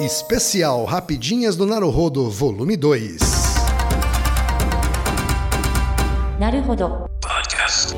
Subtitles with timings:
[0.00, 3.20] Especial Rapidinhas do Naruhodo, volume 2.
[6.38, 7.04] Naruhodo.
[7.20, 7.94] Podcast.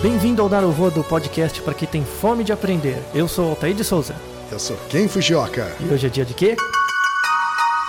[0.00, 2.96] Bem-vindo ao Naruhodo Podcast para quem tem fome de aprender.
[3.14, 4.16] Eu sou Altair de Souza.
[4.50, 5.70] Eu sou Ken Fujioka.
[5.78, 6.56] E hoje é dia de quê?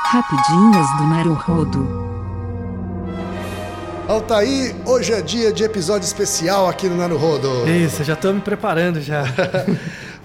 [0.04, 2.01] Rapidinhas do Naruhodo.
[4.12, 7.66] Altair, hoje é dia de episódio especial aqui no Naruhodo.
[7.70, 9.24] Isso, já estou me preparando já.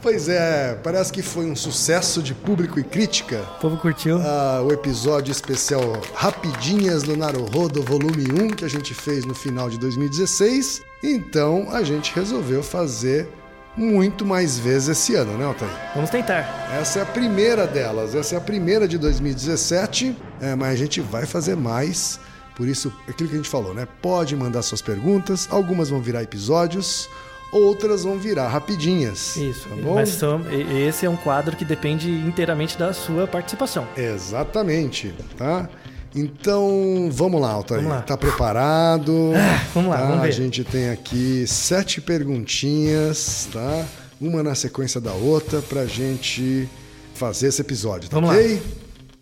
[0.02, 3.42] Pois é, parece que foi um sucesso de público e crítica.
[3.56, 4.19] O povo curtiu?
[4.19, 9.69] Ah, o episódio especial Rapidinhas do Naruhodo, volume 1, que a gente fez no final
[9.69, 10.83] de 2016.
[11.03, 13.28] Então a gente resolveu fazer
[13.77, 15.73] muito mais vezes esse ano, né, Altair?
[15.95, 16.69] Vamos tentar.
[16.80, 21.00] Essa é a primeira delas, essa é a primeira de 2017, é, mas a gente
[21.00, 22.20] vai fazer mais.
[22.56, 23.87] Por isso, aquilo que a gente falou, né?
[24.01, 27.06] Pode mandar suas perguntas, algumas vão virar episódios,
[27.52, 29.36] outras vão virar rapidinhas.
[29.36, 29.69] Isso.
[29.69, 29.94] Tá bom?
[29.97, 33.86] Mas são- esse é um quadro que depende inteiramente da sua participação.
[33.97, 35.69] Exatamente, tá?
[36.14, 37.83] Então, vamos lá, Altair.
[37.83, 38.03] Vamos lá.
[38.03, 39.33] Tá preparado?
[39.75, 40.06] vamos lá, Tá?
[40.06, 40.28] vamos ver.
[40.28, 43.84] A gente tem aqui sete perguntinhas, tá?
[44.19, 46.66] Uma na sequência da outra pra gente
[47.14, 48.62] fazer esse episódio, tá Vamos ok?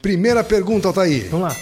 [0.00, 1.28] Primeira pergunta, Altair.
[1.31, 1.56] Vamos lá.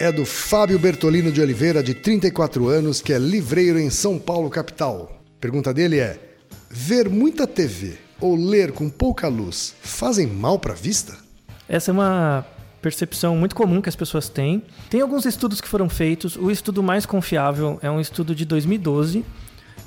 [0.00, 4.48] É do Fábio Bertolino de Oliveira, de 34 anos, que é livreiro em São Paulo,
[4.48, 5.20] capital.
[5.40, 6.16] Pergunta dele é:
[6.70, 11.18] ver muita TV ou ler com pouca luz fazem mal pra vista?
[11.68, 12.46] Essa é uma
[12.80, 14.62] percepção muito comum que as pessoas têm.
[14.88, 16.36] Tem alguns estudos que foram feitos.
[16.36, 19.24] O estudo mais confiável é um estudo de 2012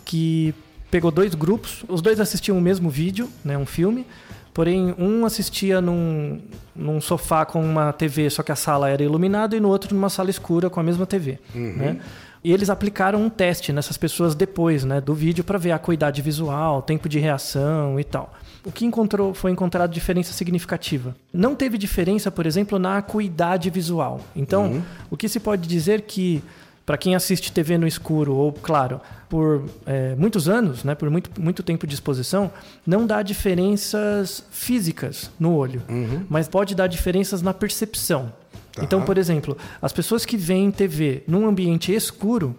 [0.03, 0.53] que
[0.91, 1.83] pegou dois grupos.
[1.87, 4.05] Os dois assistiam o mesmo vídeo, né, um filme.
[4.53, 6.41] Porém, um assistia num,
[6.75, 10.09] num sofá com uma TV, só que a sala era iluminada, e no outro numa
[10.09, 11.39] sala escura com a mesma TV.
[11.55, 12.01] Né?
[12.43, 16.21] E eles aplicaram um teste nessas pessoas depois né, do vídeo para ver a acuidade
[16.21, 18.33] visual, tempo de reação e tal.
[18.65, 21.15] O que encontrou foi encontrado diferença significativa.
[21.31, 24.19] Não teve diferença, por exemplo, na acuidade visual.
[24.35, 26.43] Então, o que se pode dizer que
[26.85, 28.99] para quem assiste TV no escuro ou claro
[29.29, 32.51] por é, muitos anos, né, por muito, muito tempo de exposição,
[32.85, 35.81] não dá diferenças físicas no olho,
[36.29, 38.33] mas pode dar diferenças na percepção.
[38.73, 38.83] Tá.
[38.83, 42.55] Então, por exemplo, as pessoas que veem TV num ambiente escuro,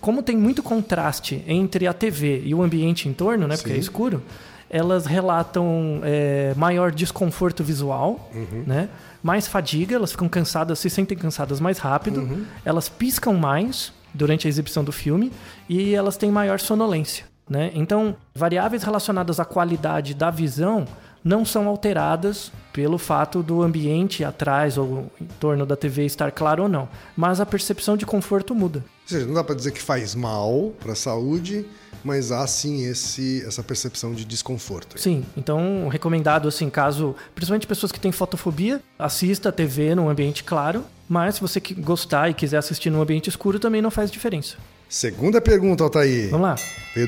[0.00, 3.76] como tem muito contraste entre a TV e o ambiente em torno, né, porque é
[3.76, 4.22] escuro,
[4.70, 8.30] elas relatam é, maior desconforto visual,
[8.66, 8.88] né?
[9.24, 14.50] Mais fadiga, elas ficam cansadas, se sentem cansadas mais rápido, elas piscam mais durante a
[14.50, 15.32] exibição do filme
[15.66, 17.24] e elas têm maior sonolência.
[17.48, 17.70] Né?
[17.74, 20.86] Então, variáveis relacionadas à qualidade da visão
[21.24, 26.64] não são alteradas pelo fato do ambiente atrás ou em torno da TV estar claro
[26.64, 26.86] ou não,
[27.16, 28.80] mas a percepção de conforto muda.
[29.04, 31.64] Ou seja, não dá pra dizer que faz mal pra saúde,
[32.04, 34.96] mas há sim esse, essa percepção de desconforto.
[34.96, 35.02] aí.
[35.02, 40.44] Sim, então recomendado assim, caso, principalmente pessoas que têm fotofobia, assista a TV num ambiente
[40.44, 44.56] claro, mas se você gostar e quiser assistir num ambiente escuro também não faz diferença.
[44.88, 46.30] Segunda pergunta, Altair.
[46.30, 46.56] Vamos lá.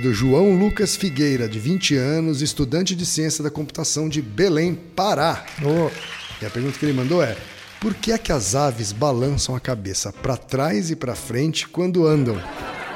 [0.03, 5.45] Do João Lucas Figueira, de 20 anos, estudante de ciência da computação de Belém, Pará.
[5.63, 5.91] Ô,
[6.43, 7.37] E a pergunta que ele mandou é:
[7.81, 12.07] por que é que as aves balançam a cabeça para trás e para frente quando
[12.07, 12.41] andam?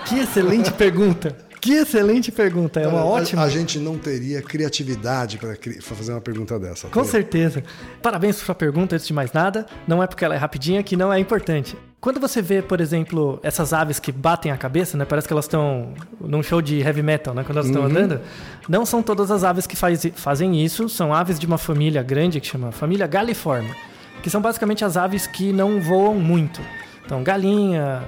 [0.06, 1.36] que excelente pergunta.
[1.60, 3.42] Que excelente pergunta, é uma A- ótima.
[3.42, 6.88] A, gente não teria criatividade para fazer uma pergunta dessa.
[6.88, 7.10] Com Altair.
[7.22, 7.62] certeza.
[8.02, 9.66] Parabéns por sua pergunta, antes de mais nada.
[9.86, 11.76] Não é porque ela é rapidinha que não é importante.
[12.00, 15.04] Quando você vê, por exemplo, essas aves que batem a cabeça, né?
[15.04, 17.44] Parece que elas estão num show de heavy metal, né?
[17.44, 18.20] Quando elas estão andando.
[18.66, 20.88] Não são todas as aves que faz- fazem isso.
[20.88, 23.70] São aves de uma família grande que chama família Galliforme.
[24.22, 26.62] Que são basicamente as aves que não voam muito.
[27.04, 28.02] Então, galinha,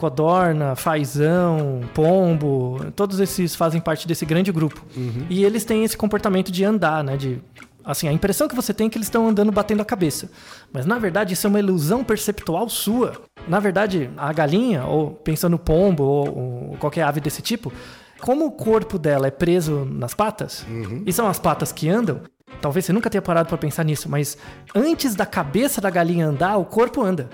[0.00, 4.82] codorna, fazão, pombo, todos esses fazem parte desse grande grupo.
[5.28, 7.16] E eles têm esse comportamento de andar, né?
[7.18, 7.38] De
[7.84, 10.30] assim, a impressão que você tem é que eles estão andando batendo a cabeça.
[10.72, 13.12] Mas na verdade isso é uma ilusão perceptual sua.
[13.46, 16.38] Na verdade, a galinha, ou pensando no pombo, ou,
[16.70, 17.72] ou qualquer ave desse tipo,
[18.20, 20.64] como o corpo dela é preso nas patas,
[21.06, 22.20] e são as patas que andam,
[22.60, 24.36] talvez você nunca tenha parado para pensar nisso, mas
[24.74, 27.28] antes da cabeça da galinha andar, o corpo anda.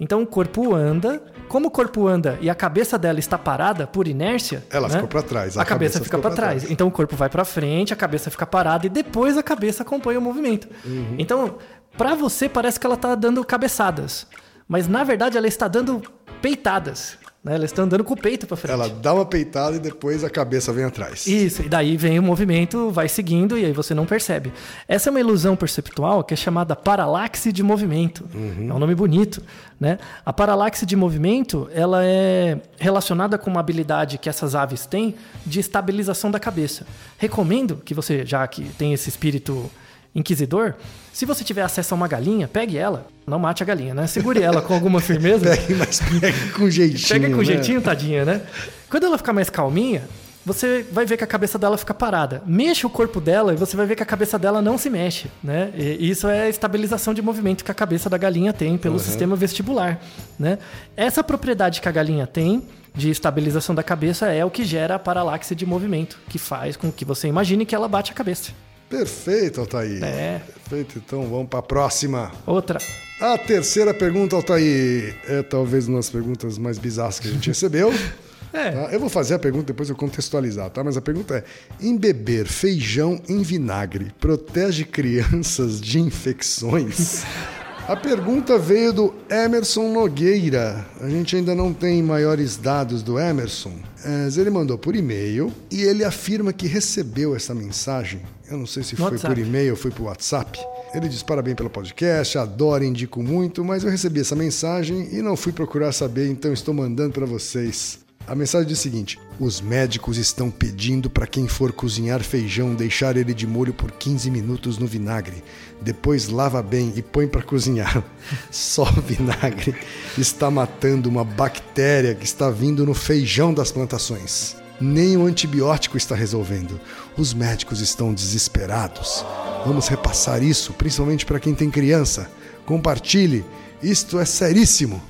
[0.00, 4.08] Então o corpo anda, como o corpo anda e a cabeça dela está parada por
[4.08, 4.94] inércia, Ela né?
[4.94, 6.62] ficou pra trás, A, a cabeça, cabeça fica para trás.
[6.62, 6.72] trás.
[6.72, 10.18] Então o corpo vai para frente, a cabeça fica parada e depois a cabeça acompanha
[10.18, 10.68] o movimento.
[10.84, 11.16] Uhum.
[11.18, 11.58] Então,
[11.98, 14.26] para você parece que ela está dando cabeçadas,
[14.66, 16.02] mas na verdade ela está dando
[16.40, 17.18] peitadas.
[17.42, 17.54] Né?
[17.54, 18.72] Elas estão andando com o peito para frente.
[18.72, 21.26] Ela dá uma peitada e depois a cabeça vem atrás.
[21.26, 24.52] Isso, e daí vem o movimento, vai seguindo e aí você não percebe.
[24.86, 28.28] Essa é uma ilusão perceptual que é chamada paralaxe de movimento.
[28.34, 29.42] É um nome bonito,
[29.78, 29.98] né?
[30.24, 35.14] A paralaxe de movimento, ela é relacionada com uma habilidade que essas aves têm
[35.46, 36.86] de estabilização da cabeça.
[37.16, 39.70] Recomendo que você, já que tem esse espírito
[40.14, 40.74] inquisidor,
[41.12, 43.06] se você tiver acesso a uma galinha, pegue ela.
[43.26, 44.06] Não mate a galinha, né?
[44.06, 45.44] Segure ela com alguma firmeza.
[45.54, 47.08] Pegue, mas pegue com jeitinho.
[47.08, 47.44] Pega com né?
[47.44, 48.42] jeitinho, tadinha, né?
[48.88, 50.02] Quando ela ficar mais calminha,
[50.44, 52.42] você vai ver que a cabeça dela fica parada.
[52.46, 55.30] Mexa o corpo dela e você vai ver que a cabeça dela não se mexe,
[55.44, 55.70] né?
[55.76, 59.36] E isso é a estabilização de movimento que a cabeça da galinha tem pelo sistema
[59.36, 60.00] vestibular,
[60.38, 60.58] né?
[60.96, 62.62] Essa propriedade que a galinha tem
[62.94, 66.90] de estabilização da cabeça é o que gera a paralaxe de movimento, que faz com
[66.90, 68.50] que você imagine que ela bate a cabeça.
[68.90, 70.02] Perfeito, Altair.
[70.02, 70.42] É.
[70.68, 72.32] Perfeito, então vamos para a próxima.
[72.44, 72.78] Outra.
[73.20, 77.92] A terceira pergunta, Altair, é talvez uma das perguntas mais bizarras que a gente recebeu.
[78.52, 78.72] É.
[78.72, 78.92] Tá?
[78.92, 80.82] Eu vou fazer a pergunta depois eu contextualizar, tá?
[80.82, 81.44] Mas a pergunta é:
[81.80, 87.22] embeber feijão em vinagre protege crianças de infecções?
[87.90, 90.86] A pergunta veio do Emerson Nogueira.
[91.00, 93.72] A gente ainda não tem maiores dados do Emerson,
[94.04, 98.20] mas ele mandou por e-mail e ele afirma que recebeu essa mensagem.
[98.48, 99.34] Eu não sei se No foi WhatsApp.
[99.34, 100.56] por e-mail ou foi por WhatsApp.
[100.94, 105.34] Ele diz parabéns pelo podcast, adoro, indico muito, mas eu recebi essa mensagem e não
[105.36, 107.98] fui procurar saber, então estou mandando para vocês.
[108.30, 113.16] A mensagem diz o seguinte: os médicos estão pedindo para quem for cozinhar feijão deixar
[113.16, 115.42] ele de molho por 15 minutos no vinagre.
[115.82, 118.04] Depois lava bem e põe para cozinhar.
[118.48, 119.74] Só vinagre
[120.16, 124.54] está matando uma bactéria que está vindo no feijão das plantações.
[124.80, 126.80] Nem o antibiótico está resolvendo.
[127.16, 129.24] Os médicos estão desesperados.
[129.66, 132.30] Vamos repassar isso, principalmente para quem tem criança.
[132.64, 133.44] Compartilhe.
[133.82, 135.02] Isto é seríssimo.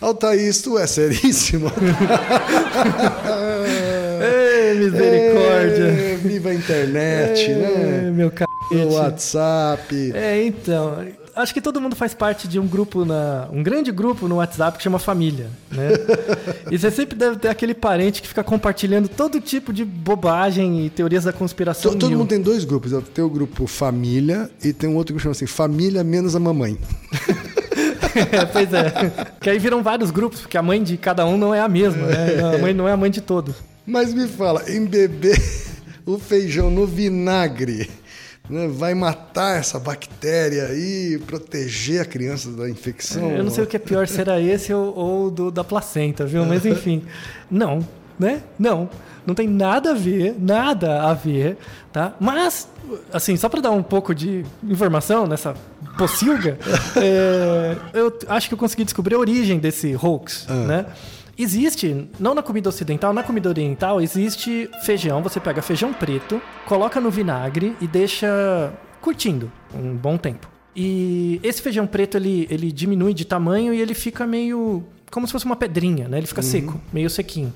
[0.00, 1.70] Altair, isto é seríssimo.
[4.22, 5.84] Ei, misericórdia.
[5.84, 8.10] É, viva a internet, É, né?
[8.10, 8.44] meu c...
[8.72, 10.12] O WhatsApp.
[10.14, 11.04] É, então,
[11.34, 14.78] acho que todo mundo faz parte de um grupo na, um grande grupo no WhatsApp
[14.78, 15.88] que chama família, né?
[16.70, 20.90] e você sempre deve ter aquele parente que fica compartilhando todo tipo de bobagem e
[20.90, 21.90] teorias da conspiração.
[21.92, 22.18] To- Todo mil.
[22.20, 22.92] mundo tem dois grupos.
[23.12, 26.78] Tem o grupo família e tem um outro que chama assim, família menos a mamãe.
[28.14, 28.92] É, pois é.
[29.40, 32.06] Que aí viram vários grupos, porque a mãe de cada um não é a mesma,
[32.06, 32.54] né?
[32.54, 33.54] A mãe não é a mãe de todos.
[33.86, 35.38] Mas me fala, embeber
[36.06, 37.90] o feijão no vinagre
[38.48, 43.30] né, vai matar essa bactéria aí, proteger a criança da infecção?
[43.30, 46.44] Eu não sei o que é pior, será esse ou, ou do da placenta, viu?
[46.44, 47.04] Mas enfim,
[47.50, 47.86] não,
[48.20, 48.42] né?
[48.58, 48.88] Não,
[49.26, 51.56] não tem nada a ver, nada a ver,
[51.90, 52.14] tá?
[52.20, 52.68] Mas,
[53.10, 55.54] assim, só para dar um pouco de informação nessa
[55.96, 56.58] pocilga,
[56.96, 60.84] é, eu acho que eu consegui descobrir a origem desse hoax, né?
[61.38, 65.22] Existe, não na comida ocidental, na comida oriental, existe feijão.
[65.22, 68.70] Você pega feijão preto, coloca no vinagre e deixa
[69.00, 70.46] curtindo um bom tempo.
[70.76, 75.32] E esse feijão preto, ele, ele diminui de tamanho e ele fica meio como se
[75.32, 76.18] fosse uma pedrinha, né?
[76.18, 77.52] Ele fica seco, meio sequinho.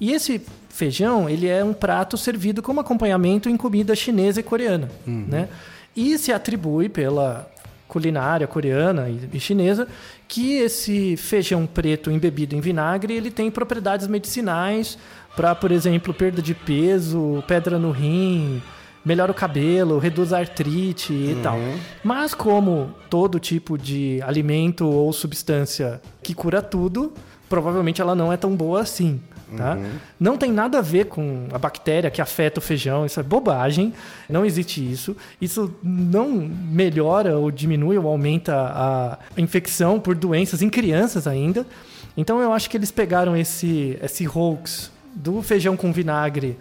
[0.00, 4.90] E esse feijão, ele é um prato servido como acompanhamento em comida chinesa e coreana,
[5.06, 5.48] né?
[5.96, 7.48] E se atribui pela
[7.86, 9.86] culinária coreana e, chinesa
[10.26, 14.98] que esse feijão preto embebido em vinagre ele tem propriedades medicinais
[15.36, 18.60] para, por exemplo, perda de peso, pedra no rim,
[19.04, 21.56] melhora o cabelo, reduz a artrite e tal.
[22.02, 27.12] Mas como todo tipo de alimento ou substância que cura tudo,
[27.48, 29.20] provavelmente ela não é tão boa assim.
[29.56, 29.78] Tá?
[30.18, 33.92] Não tem nada a ver com a bactéria que afeta o feijão, isso é bobagem,
[34.28, 35.16] não existe isso.
[35.40, 41.66] Isso não melhora ou diminui ou aumenta a infecção por doenças em crianças ainda.
[42.16, 46.56] Então eu acho que eles pegaram esse, esse hoax do feijão com vinagre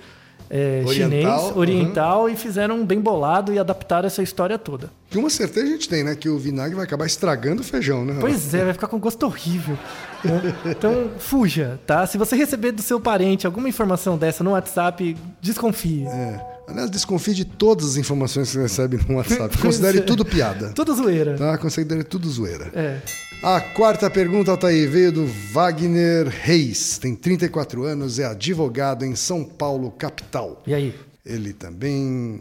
[0.49, 1.57] é, Oriental, chinês, uhum.
[1.57, 4.89] oriental, e fizeram um bem bolado e adaptaram essa história toda.
[5.09, 6.15] Que uma certeza a gente tem, né?
[6.15, 8.17] Que o vinagre vai acabar estragando o feijão, né?
[8.19, 9.77] Pois é, vai ficar com gosto horrível.
[10.23, 10.53] né?
[10.65, 12.05] Então, fuja, tá?
[12.07, 16.05] Se você receber do seu parente alguma informação dessa no WhatsApp, desconfie.
[16.07, 16.52] É.
[16.67, 19.57] Aliás, desconfie de todas as informações que você recebe no WhatsApp.
[19.59, 20.01] Considere é.
[20.01, 20.69] tudo piada.
[20.69, 21.37] Tudo zoeira.
[21.37, 21.57] Tá?
[21.57, 22.71] Considere tudo zoeira.
[22.73, 22.99] É.
[23.43, 26.97] A quarta pergunta, Altair, veio do Wagner Reis.
[26.97, 30.63] Tem 34 anos, é advogado em São Paulo, capital.
[30.65, 30.95] E aí?
[31.25, 32.39] Ele também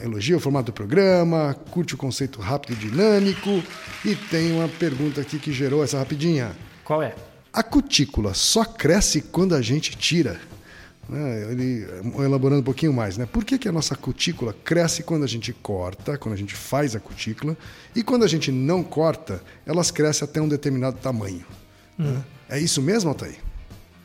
[0.00, 3.62] elogia o formato do programa, curte o conceito rápido e dinâmico
[4.04, 6.56] e tem uma pergunta aqui que gerou essa rapidinha.
[6.84, 7.14] Qual é?
[7.52, 10.40] A cutícula só cresce quando a gente tira?
[11.08, 11.86] Né, Ele
[12.18, 13.26] elaborando um pouquinho mais, né?
[13.26, 16.94] Por que, que a nossa cutícula cresce quando a gente corta, quando a gente faz
[16.94, 17.56] a cutícula,
[17.96, 21.46] e quando a gente não corta, elas crescem até um determinado tamanho?
[21.96, 22.22] né?
[22.48, 23.36] É isso mesmo, Altair?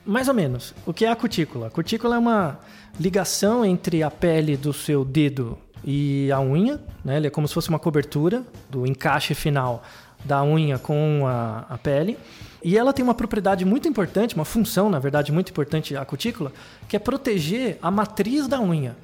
[0.05, 0.74] Mais ou menos.
[0.86, 1.67] O que é a cutícula?
[1.67, 2.60] A cutícula é uma
[3.00, 7.17] ligação entre a pele do seu dedo e a unha, né?
[7.17, 9.83] Ele é como se fosse uma cobertura do encaixe final
[10.24, 12.18] da unha com a, a pele.
[12.63, 16.51] E ela tem uma propriedade muito importante, uma função, na verdade, muito importante, a cutícula,
[16.88, 18.96] que é proteger a matriz da unha.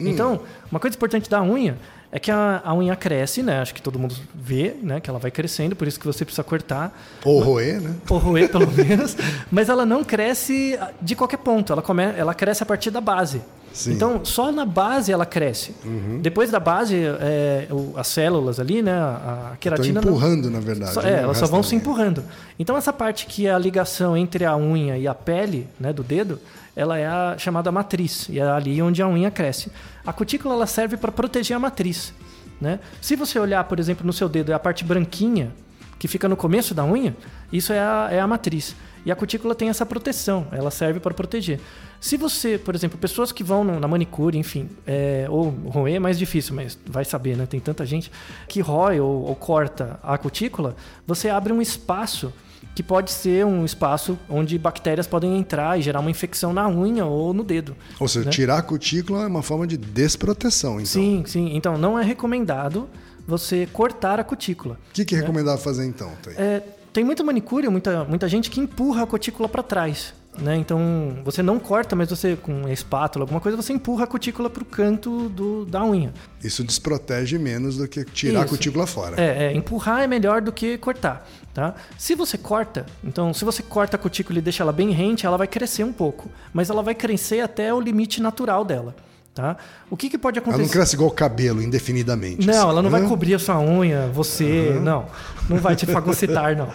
[0.00, 0.40] Então,
[0.70, 1.78] uma coisa importante da unha
[2.10, 3.60] é que a, a unha cresce, né?
[3.60, 5.00] Acho que todo mundo vê, né?
[5.00, 6.96] Que ela vai crescendo, por isso que você precisa cortar.
[7.24, 7.94] Ou roer, né?
[8.08, 9.16] Ou roer, pelo menos.
[9.50, 11.72] Mas ela não cresce de qualquer ponto.
[11.72, 13.42] Ela, come, ela cresce a partir da base.
[13.74, 13.92] Sim.
[13.92, 15.74] Então, só na base ela cresce.
[16.22, 18.92] Depois da base, é, o- as células ali, né?
[18.92, 20.00] A, a Estão queratina.
[20.00, 20.94] não- empurrando, na verdade.
[20.94, 22.22] só- né, é, elas só vão se empurrando.
[22.58, 26.04] Então essa parte que é a ligação entre a unha e a pele, né, do
[26.04, 26.38] dedo,
[26.76, 29.70] ela é a chamada matriz e é ali onde a unha cresce.
[30.06, 32.14] A cutícula ela serve para proteger a matriz,
[32.60, 32.78] né?
[33.00, 35.50] Se você olhar, por exemplo, no seu dedo, é a parte branquinha
[35.98, 37.16] que fica no começo da unha,
[37.52, 38.74] isso é a, é a matriz.
[39.06, 41.60] E a cutícula tem essa proteção, ela serve para proteger.
[42.00, 46.18] Se você, por exemplo, pessoas que vão na manicure, enfim, é, ou roer é mais
[46.18, 47.46] difícil, mas vai saber, né?
[47.46, 48.10] Tem tanta gente
[48.48, 50.74] que rói ou, ou corta a cutícula,
[51.06, 52.32] você abre um espaço
[52.74, 57.04] que pode ser um espaço onde bactérias podem entrar e gerar uma infecção na unha
[57.04, 57.76] ou no dedo.
[58.00, 58.30] Ou seja, né?
[58.32, 60.86] tirar a cutícula é uma forma de desproteção, então.
[60.86, 61.54] Sim, sim.
[61.54, 62.88] Então não é recomendado
[63.26, 64.78] você cortar a cutícula.
[64.90, 66.12] O que, que é recomendável fazer então?
[66.36, 66.62] É,
[66.92, 70.14] tem muita manicure, muita, muita gente que empurra a cutícula para trás.
[70.38, 70.56] Né?
[70.56, 74.62] Então, você não corta, mas você, com espátula, alguma coisa, você empurra a cutícula para
[74.62, 76.12] o canto do, da unha.
[76.42, 78.54] Isso desprotege menos do que tirar a Isso.
[78.54, 79.20] cutícula fora.
[79.20, 81.74] É, é, empurrar é melhor do que cortar, tá?
[81.96, 85.36] Se você corta, então, se você corta a cutícula e deixa ela bem rente, ela
[85.36, 86.28] vai crescer um pouco.
[86.52, 88.96] Mas ela vai crescer até o limite natural dela,
[89.34, 89.56] tá?
[89.90, 90.62] O que, que pode Ela acontecer?
[90.64, 92.46] não cresce igual o cabelo, indefinidamente.
[92.46, 95.06] Não, assim, ela não vai cobrir a sua unha, você, não.
[95.48, 96.68] Não vai te fagocitar, não.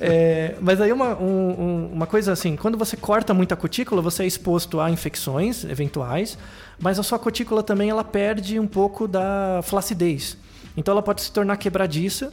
[0.00, 4.22] É, mas aí uma, um- um- uma coisa assim, quando você corta muita cutícula, você
[4.22, 6.38] é exposto a infecções eventuais,
[6.78, 10.36] mas a sua cutícula também ela perde um pouco da flacidez.
[10.76, 12.32] Então ela pode se tornar quebradiça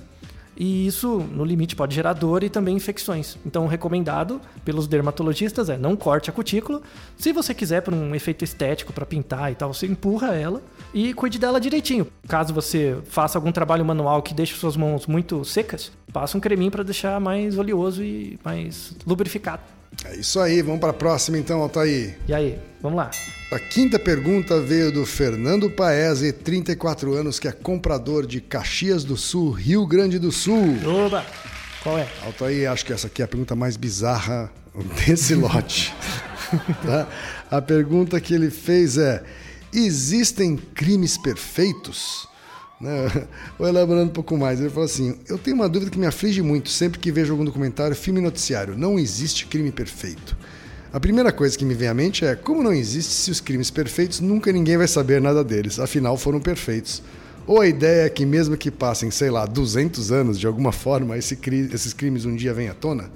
[0.55, 3.37] e isso, no limite, pode gerar dor e também infecções.
[3.45, 6.81] Então, recomendado pelos dermatologistas é não corte a cutícula.
[7.17, 10.61] Se você quiser, por um efeito estético, para pintar e tal, você empurra ela
[10.93, 12.07] e cuide dela direitinho.
[12.27, 16.71] Caso você faça algum trabalho manual que deixe suas mãos muito secas, passa um creminho
[16.71, 19.61] para deixar mais oleoso e mais lubrificado.
[20.05, 22.17] É isso aí, vamos para a próxima então, Altair.
[22.27, 23.11] E aí, vamos lá.
[23.51, 29.17] A quinta pergunta veio do Fernando Paese, 34 anos, que é comprador de Caxias do
[29.17, 30.77] Sul, Rio Grande do Sul.
[31.05, 31.25] Oba!
[31.83, 32.07] Qual é?
[32.23, 34.51] Altair, acho que essa aqui é a pergunta mais bizarra
[35.05, 35.93] desse lote.
[36.85, 37.07] tá?
[37.49, 39.23] A pergunta que ele fez é:
[39.73, 42.30] existem crimes perfeitos?
[42.81, 43.27] Né?
[43.59, 44.59] Vou elaborando um pouco mais.
[44.59, 47.45] Ele falou assim: Eu tenho uma dúvida que me aflige muito sempre que vejo algum
[47.45, 48.77] documentário, filme noticiário.
[48.77, 50.35] Não existe crime perfeito.
[50.91, 53.69] A primeira coisa que me vem à mente é: como não existe se os crimes
[53.69, 57.03] perfeitos nunca ninguém vai saber nada deles, afinal foram perfeitos?
[57.47, 61.17] Ou a ideia é que, mesmo que passem, sei lá, 200 anos, de alguma forma,
[61.17, 63.09] esse cri- esses crimes um dia vêm à tona?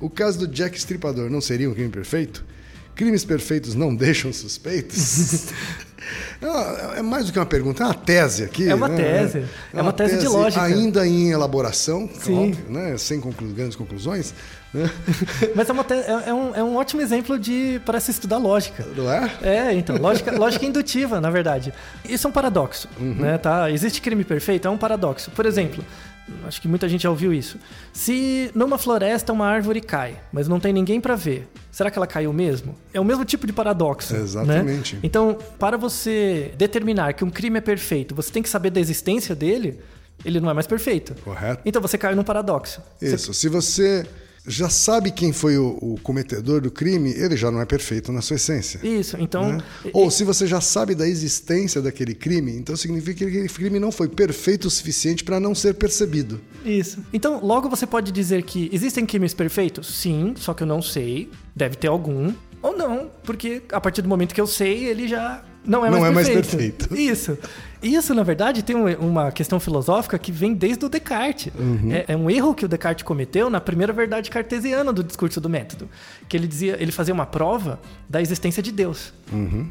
[0.00, 2.44] O caso do Jack Stripador não seria um crime perfeito?
[2.94, 5.46] Crimes perfeitos não deixam suspeitos?
[6.40, 8.68] É é mais do que uma pergunta, é uma tese aqui.
[8.68, 8.96] É uma né?
[8.96, 9.44] tese.
[9.74, 10.62] É uma tese de lógica.
[10.62, 12.50] Ainda em elaboração, Sim.
[12.50, 12.96] óbvio, né?
[12.98, 14.34] sem conclu- grandes conclusões.
[14.72, 14.90] Né?
[15.54, 18.84] Mas é, uma é- é um, é um ótimo exemplo de para se estudar lógica.
[18.96, 19.30] Não é?
[19.42, 21.72] É, então, lógica, lógica indutiva, na verdade.
[22.08, 23.70] Isso é um paradoxo, né, tá?
[23.70, 24.66] Existe crime perfeito?
[24.68, 25.30] É um paradoxo.
[25.30, 25.84] Por exemplo,
[26.46, 27.58] acho que muita gente já ouviu isso.
[27.92, 32.06] Se numa floresta uma árvore cai, mas não tem ninguém para ver, será que ela
[32.06, 32.74] caiu mesmo?
[32.92, 34.14] É o mesmo tipo de paradoxo.
[34.14, 34.20] né?
[34.20, 34.98] Exatamente.
[35.02, 39.34] Então, para você determinar que um crime é perfeito, você tem que saber da existência
[39.34, 39.78] dele,
[40.24, 41.14] ele não é mais perfeito.
[41.22, 41.62] Correto.
[41.64, 42.80] Então você caiu num paradoxo.
[42.98, 43.34] Você- Isso.
[43.34, 44.06] Se você
[44.46, 48.22] já sabe quem foi o, o cometedor do crime, ele já não é perfeito na
[48.22, 48.80] sua essência.
[48.82, 49.52] Isso, então.
[49.52, 49.58] né?
[49.92, 53.90] Ou se você já sabe da existência daquele crime, então significa que aquele crime não
[53.90, 56.40] foi perfeito o suficiente para não ser percebido.
[56.64, 56.98] Isso.
[57.12, 59.86] Então, logo você pode dizer que existem crimes perfeitos?
[59.94, 61.30] Sim, só que eu não sei.
[61.54, 62.32] Deve ter algum.
[62.62, 66.00] Ou não, porque a partir do momento que eu sei, ele já não é, Não
[66.00, 66.88] mais, é mais perfeito.
[66.88, 67.12] perfeito.
[67.12, 67.38] Isso.
[67.86, 71.52] Isso, na verdade, tem um- uma questão filosófica que vem desde o Descartes.
[71.58, 71.92] Uhum.
[71.92, 75.48] É, é um erro que o Descartes cometeu na primeira verdade cartesiana do discurso do
[75.48, 75.88] método.
[76.28, 77.78] Que ele dizia, ele fazia uma prova
[78.08, 79.12] da existência de Deus.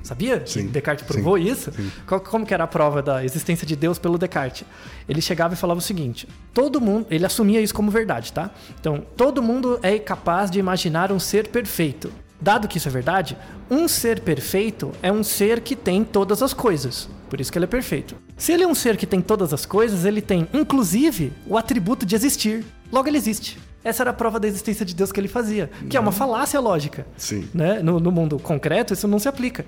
[0.04, 0.40] Sabia?
[0.40, 1.72] Que Sim, Descartes sim, provou isso?
[2.06, 4.66] Qual- como que era a prova da existência de Deus pelo Descartes?
[5.08, 8.52] Ele chegava e falava o seguinte: todo mundo, ele assumia isso como verdade, tá?
[8.80, 12.12] Então, todo mundo é capaz de imaginar um ser perfeito.
[12.40, 13.38] Dado que isso é verdade,
[13.70, 17.08] um ser perfeito é um ser que tem todas as coisas.
[17.30, 18.16] Por isso que ele é perfeito.
[18.38, 22.06] Se ele é um ser que tem todas as coisas, ele tem, inclusive, o atributo
[22.06, 22.64] de existir.
[22.92, 23.58] Logo, ele existe.
[23.84, 26.60] essa era a prova da existência de Deus que ele fazia, que é uma falácia
[26.60, 27.06] lógica.
[27.18, 27.48] Sim.
[27.54, 27.82] Né?
[27.82, 29.66] No, no mundo concreto, isso não se aplica.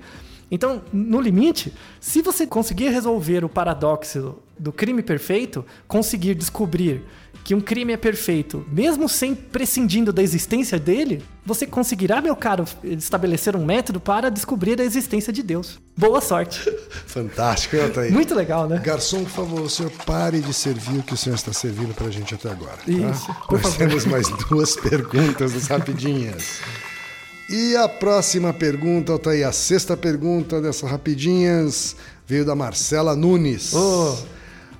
[0.50, 7.02] Então, no limite, se você conseguir resolver o paradoxo do crime perfeito, conseguir descobrir
[7.44, 12.64] que um crime é perfeito, mesmo sem prescindindo da existência dele, você conseguirá, meu caro,
[12.84, 15.80] estabelecer um método para descobrir a existência de Deus.
[15.96, 16.60] Boa sorte.
[17.06, 18.12] Fantástico, hein, Altair?
[18.12, 18.78] Muito legal, né?
[18.84, 22.10] Garçom, por favor, o senhor pare de servir o que o senhor está servindo pra
[22.10, 22.76] gente até agora.
[22.76, 22.90] tá?
[22.90, 23.78] Isso, por Nós favor.
[23.78, 26.60] temos mais duas perguntas das rapidinhas.
[27.48, 33.72] E a próxima pergunta, Altair, a sexta pergunta dessas rapidinhas veio da Marcela Nunes.
[33.72, 34.18] Ô.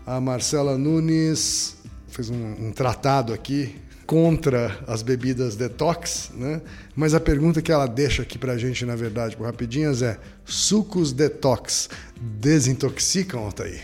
[0.07, 1.77] A Marcela Nunes
[2.09, 3.77] fez um, um tratado aqui
[4.09, 6.63] contra as bebidas detox, né?
[6.97, 11.13] Mas a pergunta que ela deixa aqui pra gente, na verdade, por rapidinhas é: sucos
[11.13, 13.83] detox desintoxicam, Altair?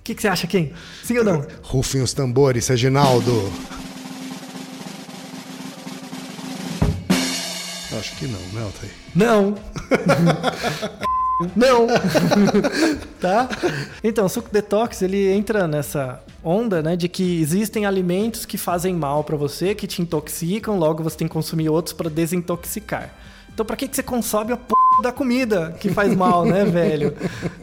[0.00, 0.72] O que, que você acha, quem?
[1.04, 1.46] Sim ou não?
[1.62, 3.52] Rufem os tambores, Reginaldo.
[7.98, 8.92] Acho que não, né, Altair?
[9.14, 9.54] Não.
[11.54, 11.86] Não.
[13.20, 13.48] tá?
[14.02, 18.94] Então, o suco detox, ele entra nessa onda, né, de que existem alimentos que fazem
[18.94, 23.12] mal pra você, que te intoxicam, logo você tem que consumir outros pra desintoxicar.
[23.52, 27.16] Então, pra que que você consome a p da comida que faz mal, né, velho?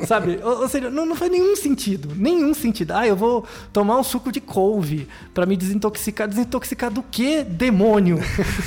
[0.08, 0.40] Sabe?
[0.44, 2.10] Ou, ou seja, não, não faz nenhum sentido.
[2.16, 2.94] Nenhum sentido.
[2.94, 6.28] Ah, eu vou tomar um suco de couve pra me desintoxicar.
[6.28, 7.44] Desintoxicar do quê?
[7.48, 8.20] Demônio.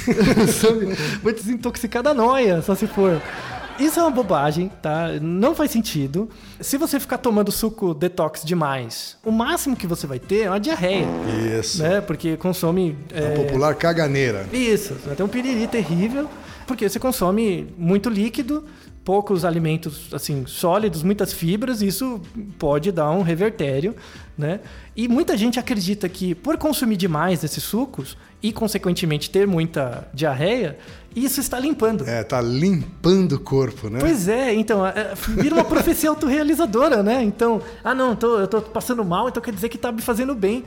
[1.21, 3.21] Vou desintoxicar da noia, só se for.
[3.79, 5.09] Isso é uma bobagem, tá?
[5.21, 6.29] Não faz sentido.
[6.61, 10.61] Se você ficar tomando suco detox demais, o máximo que você vai ter é uma
[10.61, 11.07] diarreia,
[11.61, 11.83] Isso.
[11.83, 12.01] né?
[12.01, 12.97] Porque consome.
[13.15, 14.47] A é, popular caganeira.
[14.53, 16.29] isso, vai ter um piriri terrível,
[16.67, 18.65] porque você consome muito líquido,
[19.07, 22.21] poucos alimentos assim sólidos, muitas fibras, isso
[22.59, 23.95] pode dar um revertério,
[24.37, 24.59] né?
[24.97, 30.77] E muita gente acredita que por consumir demais desses sucos e consequentemente ter muita diarreia,
[31.15, 32.05] isso está limpando.
[32.05, 34.01] É, tá limpando o corpo, né?
[34.01, 37.23] Pois é, então, é, vira uma profecia autorrealizadora, né?
[37.23, 40.35] Então, ah não, tô- eu tô passando mal, então quer dizer que tá me fazendo
[40.35, 40.65] bem.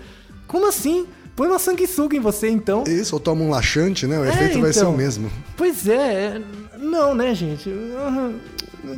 [0.47, 1.05] Como assim?
[1.39, 2.83] Põe uma sanguessuga em você, então.
[2.85, 4.19] Isso, ou toma um laxante, né?
[4.19, 4.93] O É, efeito vai ser então.
[4.93, 5.31] o mesmo.
[5.55, 5.95] Pois é,
[6.35, 6.41] é,
[6.77, 7.73] não, né, gente?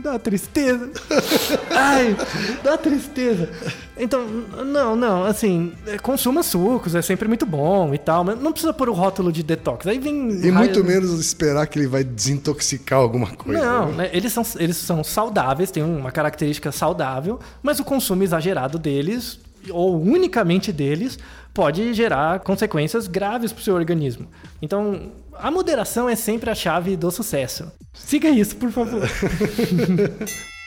[0.02, 0.90] Dá tristeza.
[1.70, 2.18] Ai,
[2.64, 3.48] dá tristeza.
[3.96, 4.26] Então,
[4.66, 8.74] não, não, assim, é, consuma sucos, é sempre muito bom e tal, mas não precisa
[8.74, 9.86] pôr o rótulo de detox.
[9.86, 10.32] Aí vem.
[10.44, 13.62] E muito menos esperar que ele vai desintoxicar alguma coisa.
[13.62, 14.06] Não, né?
[14.06, 19.40] né, eles, são, eles são saudáveis, têm uma característica saudável, mas o consumo exagerado deles,
[19.70, 21.20] ou unicamente deles,
[21.54, 24.28] pode gerar consequências graves para o seu organismo.
[24.62, 27.72] Então, a moderação é sempre a chave do sucesso.
[27.94, 29.02] Siga isso, por favor.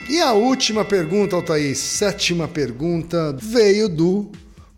[0.09, 4.31] E a última pergunta, Altair, sétima pergunta, veio do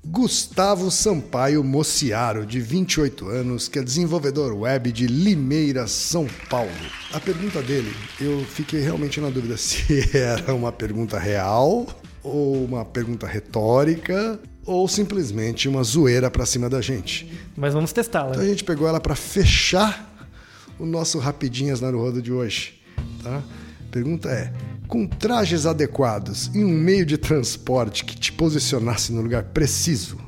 [0.05, 6.71] Gustavo Sampaio Mociaro, de 28 anos, que é desenvolvedor web de Limeira, São Paulo.
[7.13, 11.89] A pergunta dele, eu fiquei realmente na dúvida se era uma pergunta real,
[12.27, 17.31] ou uma pergunta retórica, ou simplesmente uma zoeira pra cima da gente.
[17.57, 18.31] Mas vamos testá-la.
[18.31, 20.13] Então a gente pegou ela para fechar
[20.79, 22.81] o nosso Rapidinhas na Roda de hoje.
[23.23, 23.43] Tá?
[23.91, 24.53] Pergunta é:
[24.89, 30.19] com trajes adequados e um meio de transporte que te posicionasse no lugar preciso,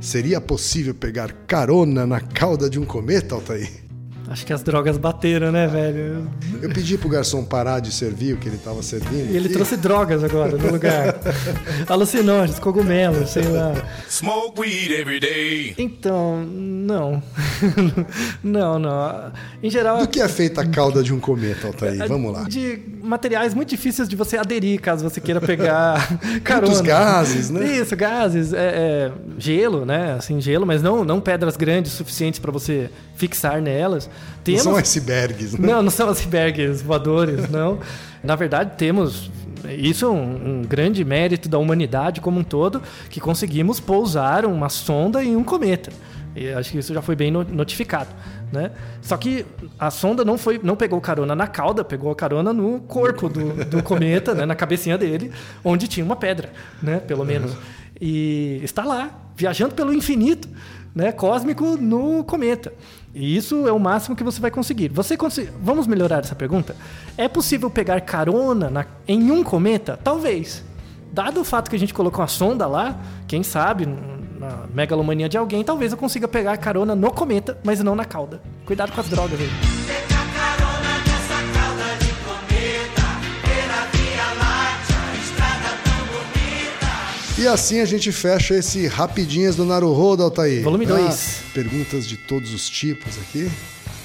[0.00, 3.83] seria possível pegar carona na cauda de um cometa, Altair?
[4.28, 6.26] Acho que as drogas bateram, né, velho?
[6.62, 9.30] Eu pedi pro garçom parar de servir o que ele estava servindo.
[9.30, 9.54] E ele aqui.
[9.54, 11.16] trouxe drogas agora no lugar.
[11.86, 13.74] Alucinógenos, cogumelos, sei lá.
[14.08, 15.74] Smoke weed every day.
[15.76, 17.22] Então, não.
[18.42, 19.32] não, não.
[19.62, 19.98] Em geral.
[19.98, 22.08] Do que é feita a cauda de um cometa, Altair?
[22.08, 22.44] Vamos lá.
[22.44, 26.68] De materiais muito difíceis de você aderir caso você queira pegar carona.
[26.68, 27.76] Muitos gases, né?
[27.76, 30.14] Isso, gases, é, é, gelo, né?
[30.18, 34.08] Assim, gelo, mas não, não pedras grandes suficientes para você fixar nelas.
[34.14, 34.62] Não Temos...
[34.62, 35.72] são icebergs, né?
[35.72, 37.78] Não, não são icebergs voadores, não.
[38.22, 39.30] Na verdade, temos.
[39.78, 44.68] Isso é um, um grande mérito da humanidade como um todo, que conseguimos pousar uma
[44.68, 45.90] sonda em um cometa.
[46.36, 48.10] E acho que isso já foi bem no- notificado,
[48.52, 48.72] né?
[49.00, 49.46] Só que
[49.78, 53.82] a sonda não foi, não pegou carona na cauda, pegou carona no corpo do, do
[53.82, 54.44] cometa, né?
[54.44, 55.30] na cabecinha dele,
[55.64, 56.50] onde tinha uma pedra,
[56.82, 56.98] né?
[56.98, 57.52] Pelo menos.
[58.00, 60.48] E está lá, viajando pelo infinito,
[60.94, 61.12] né?
[61.12, 62.72] Cósmico no cometa.
[63.14, 64.88] E isso é o máximo que você vai conseguir.
[64.88, 66.74] Você consi- Vamos melhorar essa pergunta?
[67.16, 69.98] É possível pegar carona na- em um cometa?
[70.02, 70.64] Talvez.
[71.12, 75.38] Dado o fato que a gente colocou uma sonda lá, quem sabe, na megalomania de
[75.38, 78.40] alguém, talvez eu consiga pegar carona no cometa, mas não na cauda.
[78.66, 80.03] Cuidado com as drogas aí.
[87.36, 90.62] E assim a gente fecha esse Rapidinhas do Naruhodo, Altair.
[90.62, 91.38] Volume Ah, dois.
[91.52, 93.50] perguntas de todos os tipos aqui.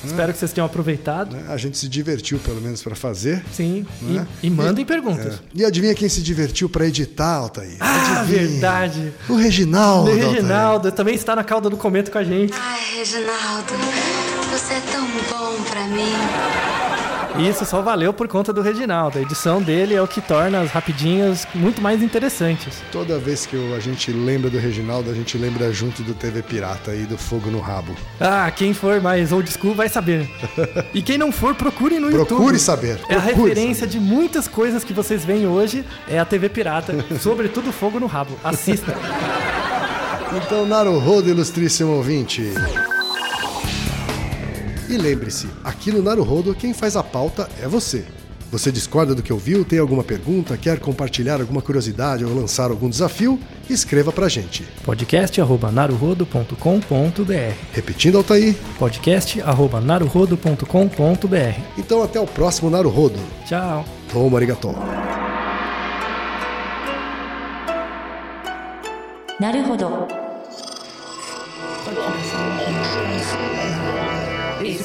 [0.03, 1.35] Espero que vocês tenham aproveitado.
[1.35, 1.43] né?
[1.49, 3.43] A gente se divertiu, pelo menos, para fazer.
[3.51, 3.85] Sim.
[4.01, 4.27] E, Né?
[4.41, 5.33] e mandem perguntas.
[5.35, 5.39] É.
[5.53, 7.75] E adivinha quem se divertiu para editar, Altair?
[7.81, 8.47] Ah, Adivinha?
[8.47, 9.13] verdade.
[9.27, 10.09] O Reginaldo.
[10.09, 10.31] O Altair.
[10.31, 12.53] Reginaldo também está na cauda do comento com a gente.
[12.57, 13.73] Ai, Reginaldo,
[14.51, 16.13] você é tão bom pra mim.
[17.37, 19.17] Isso só valeu por conta do Reginaldo.
[19.17, 22.81] A edição dele é o que torna as rapidinhas muito mais interessantes.
[22.91, 26.93] Toda vez que a gente lembra do Reginaldo, a gente lembra junto do TV Pirata
[26.95, 27.95] e do Fogo no Rabo.
[28.19, 30.29] Ah, quem for mais old school vai saber.
[30.93, 32.27] E quem não for, procure no YouTube.
[32.27, 32.99] Procure saber.
[33.07, 36.93] É a procure referência de muitas coisas que vocês veem hoje, é a TV Pirata,
[37.21, 38.37] sobretudo Fogo no Rabo.
[38.43, 38.91] Assista.
[38.91, 39.39] saber.
[40.43, 42.53] Então, Naruhodo, ilustríssimo ouvinte.
[44.88, 48.04] E lembre-se, aqui no Naruhodo, quem faz a pauta é você.
[48.50, 52.88] Você discorda do que ouviu, tem alguma pergunta, quer compartilhar alguma curiosidade ou lançar algum
[52.88, 53.38] desafio?
[53.68, 54.64] Escreva pra gente.
[54.84, 58.54] podcast.naruhodo.com.br Repetindo, Altair.
[58.78, 63.18] podcast.naruhodo.com.br Então, até o próximo Naruhodo.
[63.46, 63.84] Tchau.
[64.12, 64.74] Tomo arigato.
[69.40, 70.06] なるほど。